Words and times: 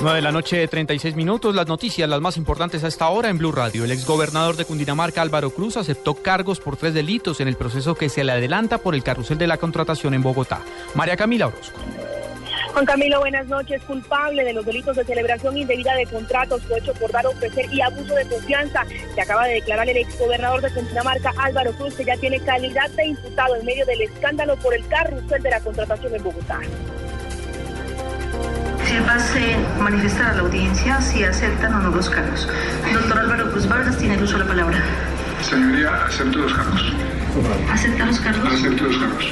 9 0.00 0.16
de 0.16 0.22
la 0.22 0.32
noche, 0.32 0.66
36 0.68 1.14
minutos. 1.16 1.54
Las 1.54 1.66
noticias, 1.66 2.08
las 2.08 2.20
más 2.20 2.36
importantes 2.36 2.84
a 2.84 2.88
esta 2.88 3.08
hora 3.08 3.28
en 3.28 3.38
Blue 3.38 3.52
Radio. 3.52 3.84
El 3.84 3.90
exgobernador 3.90 4.56
de 4.56 4.64
Cundinamarca, 4.64 5.22
Álvaro 5.22 5.50
Cruz, 5.50 5.76
aceptó 5.76 6.14
cargos 6.14 6.60
por 6.60 6.76
tres 6.76 6.94
delitos 6.94 7.40
en 7.40 7.48
el 7.48 7.56
proceso 7.56 7.94
que 7.94 8.08
se 8.08 8.24
le 8.24 8.32
adelanta 8.32 8.78
por 8.78 8.94
el 8.94 9.02
carrusel 9.02 9.38
de 9.38 9.46
la 9.46 9.58
contratación 9.58 10.14
en 10.14 10.22
Bogotá. 10.22 10.60
María 10.94 11.16
Camila 11.16 11.46
Orozco. 11.46 11.78
Juan 12.72 12.86
Camilo, 12.86 13.20
buenas 13.20 13.46
noches. 13.46 13.80
Culpable 13.84 14.42
de 14.42 14.52
los 14.52 14.66
delitos 14.66 14.96
de 14.96 15.04
celebración 15.04 15.56
indebida 15.56 15.94
de 15.94 16.06
contratos, 16.06 16.60
hecho 16.76 16.92
por 16.94 17.12
dar, 17.12 17.24
ofrecer 17.26 17.72
y 17.72 17.80
abuso 17.80 18.14
de 18.16 18.26
confianza, 18.26 18.84
se 19.14 19.20
acaba 19.20 19.46
de 19.46 19.54
declarar 19.54 19.88
el 19.88 19.96
exgobernador 19.96 20.60
de 20.60 20.72
Cundinamarca, 20.72 21.32
Álvaro 21.38 21.72
Cruz, 21.74 21.94
que 21.94 22.04
ya 22.04 22.16
tiene 22.16 22.40
calidad 22.40 22.90
de 22.90 23.06
imputado 23.06 23.54
en 23.54 23.64
medio 23.64 23.86
del 23.86 24.02
escándalo 24.02 24.56
por 24.56 24.74
el 24.74 24.84
carrusel 24.88 25.40
de 25.40 25.50
la 25.50 25.60
contratación 25.60 26.16
en 26.16 26.24
Bogotá. 26.24 26.60
Sírvase 28.94 29.56
manifestar 29.80 30.26
a 30.26 30.34
la 30.34 30.42
audiencia 30.42 31.00
si 31.00 31.24
aceptan 31.24 31.74
o 31.74 31.80
no 31.80 31.90
los 31.90 32.08
cargos. 32.08 32.48
Doctor 32.92 33.18
Álvaro 33.18 33.50
Cruz 33.50 33.68
Vargas 33.68 33.98
tiene 33.98 34.14
el 34.14 34.22
uso 34.22 34.34
de 34.34 34.44
la 34.44 34.46
palabra. 34.46 34.78
Señoría, 35.42 36.04
acepto 36.06 36.38
los 36.38 36.54
cargos. 36.54 36.92
¿Acepta 37.72 38.06
los 38.06 38.20
cargos? 38.20 38.52
Acepto 38.52 38.84
los 38.84 38.96
cargos. 38.98 39.24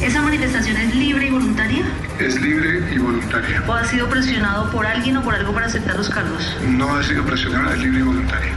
¿Esa 0.00 0.22
manifestación 0.22 0.76
es 0.76 0.94
libre 0.94 1.26
y 1.26 1.30
voluntaria? 1.30 1.84
Es 2.20 2.40
libre 2.40 2.84
y 2.94 2.98
voluntaria. 2.98 3.64
¿O 3.66 3.72
ha 3.72 3.84
sido 3.84 4.08
presionado 4.08 4.70
por 4.70 4.86
alguien 4.86 5.16
o 5.16 5.24
por 5.24 5.34
algo 5.34 5.52
para 5.52 5.66
aceptar 5.66 5.96
los 5.96 6.08
cargos? 6.08 6.56
No 6.68 6.94
ha 6.94 7.02
sido 7.02 7.24
presionada, 7.24 7.74
es 7.74 7.80
libre 7.80 7.98
y 7.98 8.02
voluntaria. 8.02 8.54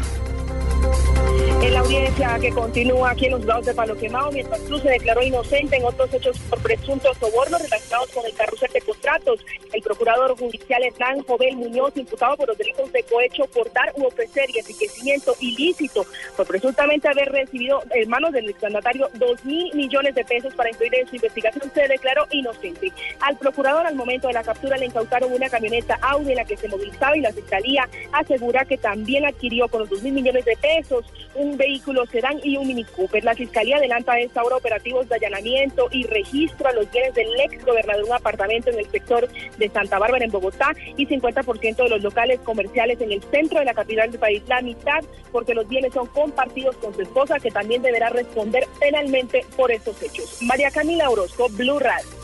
En 1.63 1.73
la 1.73 1.79
audiencia 1.79 2.37
que 2.39 2.51
continúa 2.51 3.11
aquí 3.11 3.25
en 3.25 3.31
los 3.31 3.45
lados 3.45 3.65
de 3.65 3.73
Palo 3.73 3.97
Quemado, 3.97 4.31
mientras 4.31 4.59
Cruz 4.61 4.83
se 4.83 4.89
declaró 4.89 5.23
inocente 5.23 5.77
en 5.77 5.85
otros 5.85 6.13
hechos 6.13 6.37
por 6.49 6.59
presuntos 6.59 7.17
sobornos 7.17 7.59
relacionados 7.59 8.09
con 8.09 8.25
el 8.25 8.33
carrusel 8.33 8.69
de 8.71 8.81
contratos, 9.03 9.45
el 9.73 9.81
procurador 9.81 10.37
judicial 10.37 10.83
Hernán 10.83 11.23
Jovel 11.23 11.57
Muñoz, 11.57 11.95
imputado 11.97 12.37
por 12.37 12.47
los 12.47 12.57
delitos 12.57 12.91
de 12.91 13.03
cohecho 13.03 13.45
por 13.53 13.71
dar 13.73 13.91
u 13.95 14.05
ofrecer 14.05 14.49
y 14.49 14.59
enriquecimiento 14.59 15.35
ilícito, 15.39 16.05
por 16.37 16.47
presuntamente 16.47 17.07
haber 17.07 17.29
recibido 17.29 17.81
en 17.91 18.09
manos 18.09 18.31
del 18.31 18.49
exmandatario 18.49 19.09
dos 19.15 19.43
mil 19.43 19.73
millones 19.75 20.15
de 20.15 20.23
pesos 20.23 20.53
para 20.55 20.69
incluir 20.69 20.95
en 20.95 21.07
su 21.07 21.15
investigación, 21.15 21.71
se 21.73 21.87
declaró 21.87 22.25
inocente. 22.31 22.91
Al 23.19 23.37
procurador 23.37 23.85
al 23.85 23.95
momento 23.95 24.27
de 24.27 24.33
la 24.33 24.43
captura 24.43 24.77
le 24.77 24.85
incautaron 24.85 25.33
una 25.33 25.49
camioneta 25.49 25.99
Audi 26.01 26.31
en 26.31 26.37
la 26.37 26.45
que 26.45 26.57
se 26.57 26.69
movilizaba 26.69 27.17
y 27.17 27.21
la 27.21 27.33
fiscalía 27.33 27.89
asegura 28.13 28.65
que 28.65 28.77
también 28.77 29.25
adquirió 29.25 29.67
con 29.67 29.81
los 29.81 29.89
dos 29.89 30.01
mil 30.01 30.13
millones 30.13 30.45
de 30.45 30.55
pesos 30.55 31.05
un 31.35 31.57
vehículo 31.57 32.05
sedán 32.05 32.39
y 32.43 32.57
un 32.57 32.67
Mini 32.67 32.83
Cooper. 32.83 33.23
La 33.23 33.35
Fiscalía 33.35 33.77
adelanta 33.77 34.13
a 34.13 34.19
esta 34.19 34.43
hora 34.43 34.57
operativos 34.57 35.09
de 35.09 35.15
allanamiento 35.15 35.87
y 35.91 36.03
registro 36.03 36.67
a 36.67 36.73
los 36.73 36.89
bienes 36.91 37.13
del 37.15 37.27
ex 37.39 37.65
gobernador 37.65 38.03
de 38.03 38.09
un 38.09 38.15
apartamento 38.15 38.69
en 38.69 38.79
el 38.79 38.87
sector 38.93 39.27
de 39.57 39.69
Santa 39.69 39.99
Bárbara, 39.99 40.23
en 40.23 40.31
Bogotá, 40.31 40.71
y 40.95 41.05
50% 41.05 41.75
de 41.75 41.89
los 41.89 42.01
locales 42.01 42.39
comerciales 42.41 43.01
en 43.01 43.11
el 43.11 43.21
centro 43.23 43.59
de 43.59 43.65
la 43.65 43.73
capital 43.73 44.09
del 44.09 44.19
país. 44.19 44.41
La 44.47 44.61
mitad 44.61 45.03
porque 45.31 45.53
los 45.53 45.67
bienes 45.67 45.93
son 45.93 46.07
compartidos 46.07 46.77
con 46.77 46.93
su 46.93 47.01
esposa, 47.01 47.39
que 47.39 47.51
también 47.51 47.81
deberá 47.81 48.09
responder 48.09 48.65
penalmente 48.79 49.45
por 49.57 49.71
estos 49.71 50.01
hechos. 50.01 50.37
María 50.43 50.71
Camila 50.71 51.09
Orozco, 51.09 51.49
Blue 51.49 51.79
Radio. 51.79 52.22